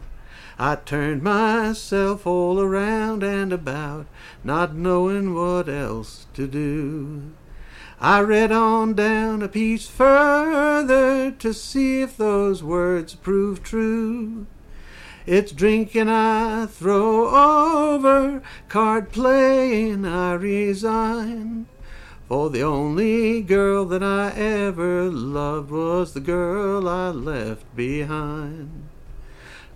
I 0.57 0.75
turned 0.75 1.23
myself 1.23 2.25
all 2.25 2.61
around 2.61 3.21
and 3.21 3.51
about, 3.51 4.05
not 4.45 4.75
knowing 4.75 5.33
what 5.33 5.67
else 5.67 6.25
to 6.35 6.47
do. 6.47 7.33
I 8.03 8.19
read 8.19 8.51
on 8.51 8.95
down 8.95 9.41
a 9.41 9.47
piece 9.47 9.87
further 9.87 11.31
to 11.31 11.53
see 11.53 12.01
if 12.01 12.17
those 12.17 12.61
words 12.61 13.15
proved 13.15 13.63
true. 13.63 14.45
It's 15.25 15.53
drinking 15.53 16.09
I 16.09 16.65
throw 16.65 17.29
over, 17.29 18.43
card 18.67 19.13
playing 19.13 20.05
I 20.05 20.33
resign. 20.33 21.67
For 22.27 22.49
the 22.49 22.61
only 22.61 23.41
girl 23.41 23.85
that 23.85 24.03
I 24.03 24.31
ever 24.31 25.09
loved 25.09 25.71
was 25.71 26.13
the 26.13 26.19
girl 26.19 26.89
I 26.89 27.07
left 27.07 27.73
behind. 27.73 28.89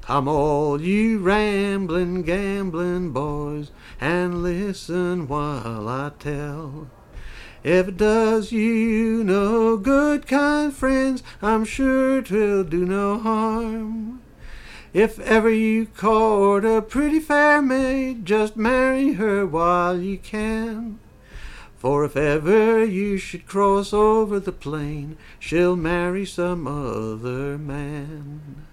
Come 0.01 0.27
all 0.27 0.81
you 0.81 1.19
ramblin', 1.19 2.23
gamblin' 2.23 3.11
boys, 3.11 3.71
and 4.01 4.43
listen 4.43 5.29
while 5.29 5.87
I 5.87 6.11
tell. 6.19 6.89
If 7.67 7.89
it 7.89 7.97
does 7.97 8.53
you 8.53 9.25
no 9.25 9.75
good, 9.75 10.25
kind 10.25 10.73
friends, 10.73 11.21
I'm 11.41 11.65
sure 11.65 12.21
'twill 12.21 12.63
do 12.63 12.85
no 12.85 13.19
harm. 13.19 14.21
If 14.93 15.19
ever 15.19 15.49
you 15.49 15.87
court 15.87 16.63
a 16.63 16.81
pretty 16.81 17.19
fair 17.19 17.61
maid, 17.61 18.25
just 18.25 18.55
marry 18.55 19.19
her 19.19 19.45
while 19.45 19.99
you 19.99 20.17
can. 20.17 20.99
For 21.75 22.05
if 22.05 22.15
ever 22.15 22.85
you 22.85 23.17
should 23.17 23.45
cross 23.45 23.91
over 23.91 24.39
the 24.39 24.53
plain, 24.53 25.17
she'll 25.37 25.75
marry 25.75 26.25
some 26.25 26.67
other 26.67 27.57
man. 27.57 28.63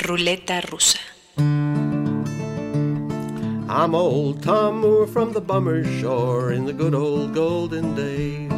Ruleta 0.00 0.62
rusa. 0.66 1.11
I'm 3.74 3.94
old 3.94 4.42
Tom 4.42 4.82
Moore 4.82 5.06
from 5.06 5.32
the 5.32 5.40
bummer's 5.40 5.88
shore 5.98 6.52
in 6.52 6.66
the 6.66 6.74
good 6.74 6.94
old 6.94 7.32
golden 7.32 7.94
days. 7.94 8.50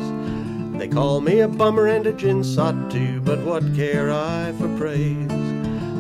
They 0.76 0.88
call 0.88 1.20
me 1.20 1.38
a 1.38 1.46
bummer 1.46 1.86
and 1.86 2.04
a 2.04 2.12
gin 2.12 2.42
sot 2.42 2.90
too, 2.90 3.20
but 3.20 3.38
what 3.38 3.62
care 3.76 4.10
I 4.10 4.52
for 4.58 4.76
praise? 4.76 5.30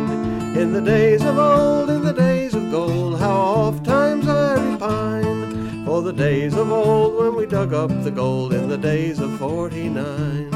In 0.56 0.72
the 0.72 0.80
days 0.80 1.22
of 1.22 1.38
old, 1.38 1.88
in 1.88 2.02
the 2.02 2.12
days 2.12 2.52
of 2.52 2.68
gold, 2.68 3.20
how 3.20 3.36
oft 3.36 3.84
times 3.84 4.26
I 4.26 4.54
repine. 4.54 5.84
For 5.84 6.02
the 6.02 6.12
days 6.12 6.54
of 6.54 6.72
old 6.72 7.14
when 7.14 7.36
we 7.36 7.46
dug 7.46 7.72
up 7.72 7.90
the 8.02 8.10
gold 8.10 8.54
in 8.54 8.68
the 8.68 8.76
days 8.76 9.20
of 9.20 9.38
49. 9.38 10.50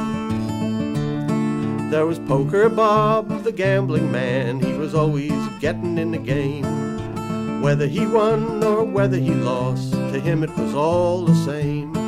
There 1.92 2.04
was 2.04 2.18
Poker 2.18 2.68
Bob, 2.68 3.44
the 3.44 3.52
gambling 3.52 4.10
man, 4.10 4.58
he 4.58 4.72
was 4.72 4.92
always 4.92 5.30
getting 5.60 5.98
in 5.98 6.10
the 6.10 6.18
game. 6.18 7.62
Whether 7.62 7.86
he 7.86 8.06
won 8.06 8.64
or 8.64 8.82
whether 8.82 9.18
he 9.18 9.34
lost, 9.34 9.92
to 9.92 10.18
him 10.18 10.42
it 10.42 10.50
was 10.56 10.74
all 10.74 11.24
the 11.24 11.36
same. 11.44 11.99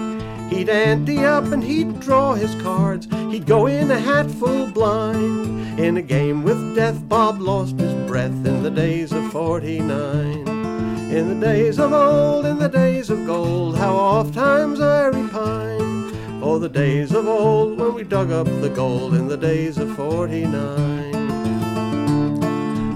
He'd 0.53 0.68
ante 0.68 1.24
up 1.24 1.44
and 1.44 1.64
he'd 1.64 1.98
draw 2.00 2.34
his 2.34 2.55
cards. 2.62 3.09
He'd 3.30 3.46
go 3.46 3.66
in 3.66 3.90
a 3.90 3.98
hat 3.98 4.30
full 4.30 4.66
blind. 4.66 5.80
In 5.80 5.96
a 5.96 6.03
game 6.03 6.42
with 6.44 6.76
death, 6.76 7.09
Bob 7.09 7.40
lost 7.40 7.80
his 7.80 7.94
breath 8.07 8.44
in 8.44 8.62
the 8.62 8.70
days 8.70 9.12
of 9.12 9.32
49. 9.32 10.46
In 11.11 11.28
the 11.28 11.46
days 11.46 11.78
of 11.78 11.94
old, 11.94 12.44
in 12.44 12.59
the 12.59 12.68
days 12.68 13.09
of 13.09 13.24
gold, 13.24 13.78
how 13.78 13.96
oft 13.96 14.34
times 14.34 14.78
I 14.78 15.07
repine. 15.07 16.12
For 16.40 16.61
the 16.61 16.68
days 16.68 17.14
of 17.14 17.26
old 17.26 17.78
when 17.80 17.94
we 17.94 18.05
dug 18.05 18.30
up 18.30 18.46
the 18.61 18.68
gold 18.68 19.14
in 19.14 19.28
the 19.28 19.38
days 19.38 19.78
of 19.78 19.96
49. 19.96 21.12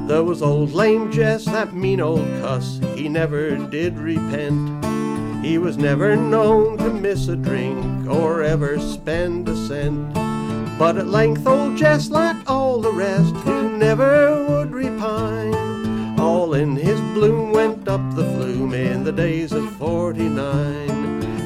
There 0.07 0.25
was 0.25 0.43
old 0.43 0.73
lame 0.73 1.11
Jess, 1.11 1.47
that 1.47 1.73
mean 1.73 2.03
old 2.03 2.29
cuss, 2.43 2.81
he 2.95 3.09
never 3.09 3.57
did 3.57 3.99
repent. 3.99 4.76
He 5.47 5.59
was 5.59 5.79
never 5.79 6.17
known 6.17 6.77
to 6.79 6.91
miss 6.91 7.29
a 7.29 7.37
drink 7.37 8.09
or 8.09 8.43
ever 8.43 8.81
spend 8.81 9.49
a 9.49 9.55
cent. 9.55 10.13
But 10.77 10.97
at 10.97 11.07
length 11.07 11.47
old 11.47 11.77
Jess, 11.77 12.11
like 12.11 12.51
all 12.51 12.81
the 12.81 12.91
rest, 12.91 13.33
who 13.37 13.79
never 13.79 14.45
would 14.45 14.73
repine, 14.73 16.19
all 16.19 16.55
in 16.55 16.75
his 16.75 17.01
bloom 17.15 17.53
went 17.53 17.87
up 17.87 18.01
the 18.17 18.25
flume 18.25 18.75
in 18.75 19.05
the 19.05 19.13
days 19.13 19.53
of 19.53 19.71
49. 19.77 20.91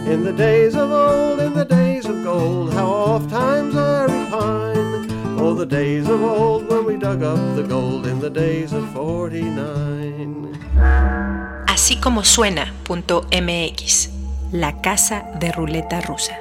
In 0.08 0.24
the 0.24 0.32
days 0.32 0.74
of 0.74 0.90
old, 0.90 1.38
in 1.38 1.52
the 1.52 1.66
days 1.66 2.06
of 2.06 2.24
gold, 2.24 2.72
how 2.72 2.86
oft 2.86 3.28
times 3.28 3.76
I 3.76 4.04
repine. 4.04 5.10
Oh, 5.38 5.52
the 5.52 5.66
days 5.66 6.08
of 6.08 6.22
old 6.22 6.70
when 6.70 6.86
we 6.86 6.96
dug 6.96 7.22
up 7.22 7.54
the 7.54 7.64
gold 7.64 8.06
in 8.06 8.18
the 8.18 8.30
days 8.30 8.72
of 8.72 8.90
49. 8.94 11.59
Así 11.82 11.96
como 11.96 12.24
suena.mx, 12.24 14.10
la 14.52 14.82
casa 14.82 15.24
de 15.40 15.50
ruleta 15.50 16.02
rusa. 16.02 16.36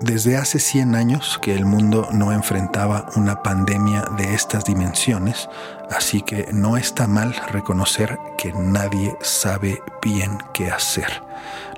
Desde 0.00 0.36
hace 0.36 0.58
100 0.58 0.96
años 0.96 1.38
que 1.40 1.54
el 1.54 1.64
mundo 1.64 2.08
no 2.10 2.32
enfrentaba 2.32 3.06
una 3.14 3.44
pandemia 3.44 4.02
de 4.16 4.34
estas 4.34 4.64
dimensiones, 4.64 5.48
así 5.90 6.22
que 6.22 6.48
no 6.52 6.76
está 6.76 7.06
mal 7.06 7.34
reconocer 7.50 8.18
que 8.38 8.52
nadie 8.52 9.16
sabe 9.20 9.82
bien 10.02 10.38
qué 10.52 10.70
hacer. 10.70 11.22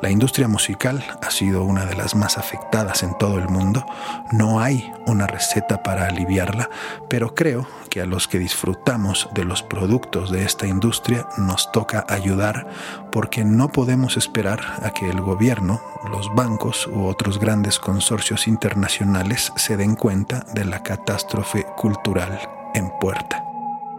La 0.03 0.11
industria 0.11 0.47
musical 0.47 1.03
ha 1.23 1.31
sido 1.31 1.65
una 1.65 1.87
de 1.87 1.95
las 1.95 2.15
más 2.15 2.37
afectadas 2.37 3.03
en 3.03 3.17
todo 3.17 3.39
el 3.39 3.49
mundo. 3.49 3.85
No 4.31 4.61
hay 4.61 4.93
una 5.07 5.27
receta 5.27 5.83
para 5.83 6.07
aliviarla, 6.07 6.69
pero 7.09 7.35
creo 7.35 7.67
que 7.89 8.03
a 8.03 8.07
los 8.07 8.29
que 8.29 8.39
disfrutamos 8.39 9.29
de 9.33 9.45
los 9.45 9.63
productos 9.63 10.31
de 10.31 10.45
esta 10.45 10.67
industria 10.67 11.27
nos 11.39 11.73
toca 11.73 12.05
ayudar 12.09 12.67
porque 13.11 13.45
no 13.45 13.69
podemos 13.69 14.19
esperar 14.19 14.61
a 14.83 14.91
que 14.91 15.09
el 15.09 15.21
gobierno, 15.23 15.81
los 16.11 16.33
bancos 16.35 16.87
u 16.87 17.07
otros 17.07 17.41
grandes 17.41 17.79
consorcios 17.79 18.47
internacionales 18.49 19.53
se 19.57 19.77
den 19.79 19.97
cuenta 19.97 20.45
de 20.53 20.67
la 20.67 20.83
catástrofe 20.83 21.65
cultural 21.77 22.39
en 22.75 22.91
puerta. 23.01 23.46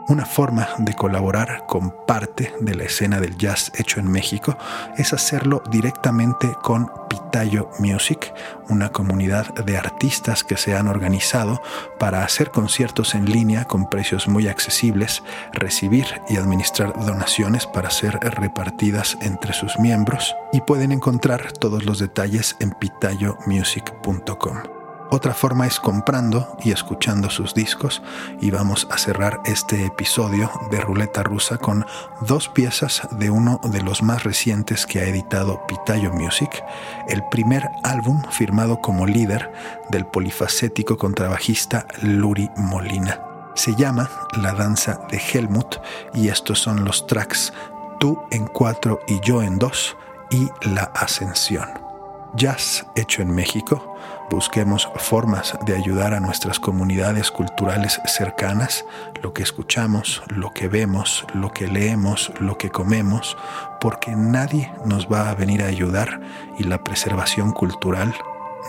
Una 0.09 0.25
forma 0.25 0.69
de 0.77 0.93
colaborar 0.93 1.65
con 1.67 1.93
parte 2.05 2.53
de 2.61 2.75
la 2.75 2.85
escena 2.85 3.19
del 3.19 3.37
jazz 3.37 3.73
hecho 3.75 3.99
en 3.99 4.09
México 4.09 4.57
es 4.95 5.11
hacerlo 5.11 5.61
directamente 5.69 6.49
con 6.63 6.89
Pitayo 7.09 7.69
Music, 7.79 8.33
una 8.69 8.93
comunidad 8.93 9.53
de 9.53 9.77
artistas 9.77 10.45
que 10.45 10.55
se 10.55 10.77
han 10.77 10.87
organizado 10.87 11.61
para 11.99 12.23
hacer 12.23 12.51
conciertos 12.51 13.15
en 13.15 13.25
línea 13.25 13.65
con 13.65 13.89
precios 13.89 14.29
muy 14.29 14.47
accesibles, 14.47 15.23
recibir 15.51 16.05
y 16.29 16.37
administrar 16.37 16.93
donaciones 17.05 17.67
para 17.67 17.89
ser 17.89 18.17
repartidas 18.21 19.17
entre 19.19 19.51
sus 19.51 19.77
miembros 19.77 20.37
y 20.53 20.61
pueden 20.61 20.93
encontrar 20.93 21.51
todos 21.51 21.83
los 21.83 21.99
detalles 21.99 22.55
en 22.61 22.71
pitayomusic.com. 22.71 24.76
Otra 25.09 25.33
forma 25.33 25.65
es 25.65 25.79
comprando 25.79 26.57
y 26.65 26.71
escuchando 26.71 27.29
sus 27.29 27.53
discos 27.53 28.01
y 28.41 28.51
vamos 28.51 28.89
a 28.91 28.97
cerrar 28.97 29.39
este 29.45 29.85
episodio 29.85 30.51
de 30.69 30.81
Ruleta 30.81 31.23
Rusa 31.23 31.57
con 31.57 31.85
dos 32.21 32.49
piezas 32.49 33.07
de 33.11 33.29
uno 33.29 33.61
de 33.63 33.81
los 33.81 34.03
más 34.03 34.25
recientes 34.25 34.85
que 34.85 34.99
ha 34.99 35.05
editado 35.05 35.65
Pitayo 35.65 36.11
Music, 36.11 36.61
el 37.07 37.23
primer 37.29 37.69
álbum 37.83 38.21
firmado 38.31 38.81
como 38.81 39.05
líder 39.05 39.49
del 39.89 40.05
polifacético 40.05 40.97
contrabajista 40.97 41.87
Luri 42.01 42.49
Molina. 42.57 43.21
Se 43.55 43.75
llama 43.75 44.09
La 44.41 44.51
Danza 44.53 44.99
de 45.09 45.19
Helmut 45.19 45.77
y 46.13 46.27
estos 46.27 46.59
son 46.59 46.83
los 46.83 47.07
tracks 47.07 47.53
Tú 47.97 48.19
en 48.29 48.45
cuatro 48.45 48.99
y 49.07 49.21
yo 49.21 49.41
en 49.41 49.57
dos 49.57 49.95
y 50.29 50.49
La 50.69 50.91
Ascensión. 50.93 51.87
Jazz 52.35 52.85
hecho 52.95 53.21
en 53.21 53.33
México 53.33 53.95
Busquemos 54.29 54.89
formas 54.97 55.57
de 55.65 55.75
ayudar 55.75 56.13
a 56.13 56.19
nuestras 56.19 56.59
comunidades 56.59 57.31
culturales 57.31 58.01
cercanas, 58.05 58.85
lo 59.21 59.33
que 59.33 59.41
escuchamos, 59.41 60.21
lo 60.27 60.51
que 60.51 60.67
vemos, 60.67 61.25
lo 61.33 61.53
que 61.53 61.67
leemos, 61.67 62.33
lo 62.39 62.57
que 62.57 62.69
comemos, 62.69 63.37
porque 63.79 64.15
nadie 64.15 64.73
nos 64.85 65.07
va 65.07 65.29
a 65.29 65.35
venir 65.35 65.63
a 65.63 65.67
ayudar 65.67 66.19
y 66.57 66.63
la 66.63 66.83
preservación 66.83 67.51
cultural 67.53 68.13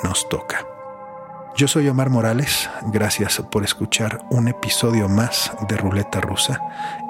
nos 0.04 0.28
toca. 0.28 0.64
Yo 1.56 1.66
soy 1.66 1.88
Omar 1.88 2.09
Morales, 2.09 2.70
gracias 2.92 3.42
por 3.50 3.64
escuchar 3.64 4.20
un 4.30 4.46
episodio 4.46 5.09
más 5.09 5.50
de 5.68 5.76
Ruleta 5.76 6.20
Rusa, 6.20 6.61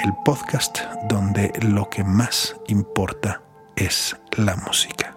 el 0.03 0.14
podcast 0.24 0.80
donde 1.07 1.53
lo 1.61 1.90
que 1.90 2.03
más 2.03 2.57
importa 2.66 3.42
es 3.76 4.16
la 4.38 4.57
música. 4.57 5.14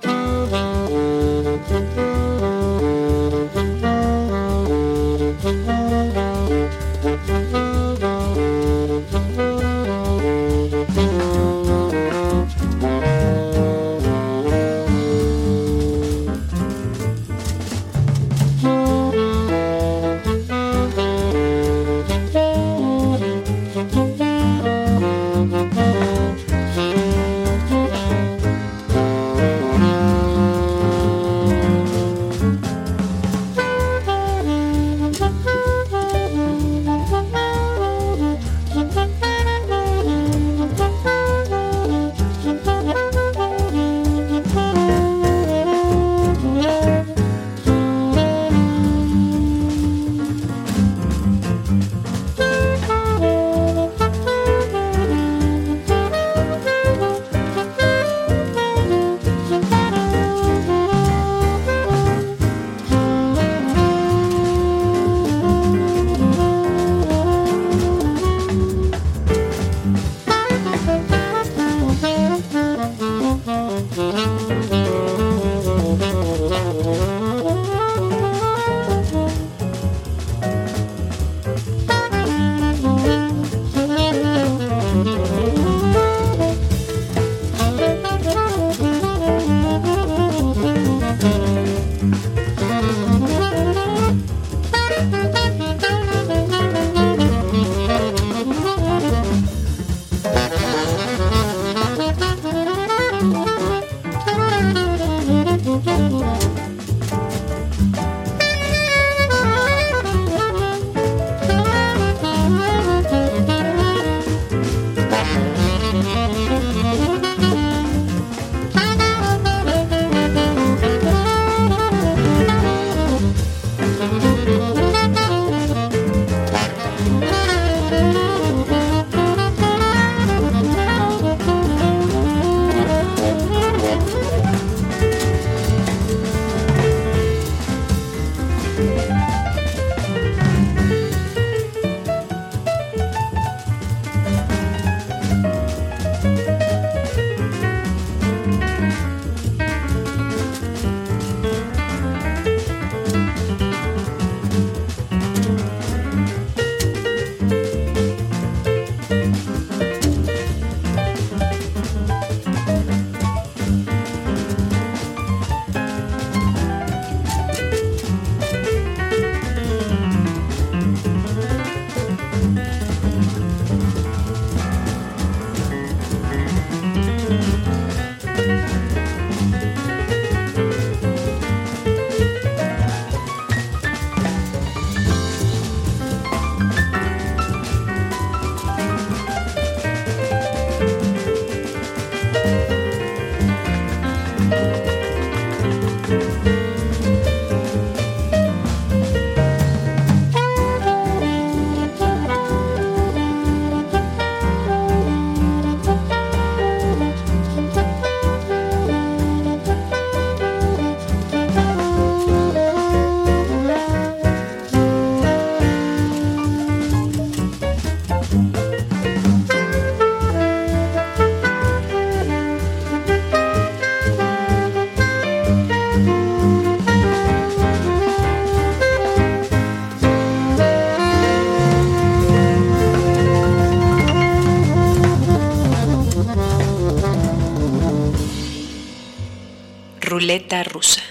Ruleta 240.32 240.64
rusa. 240.64 241.11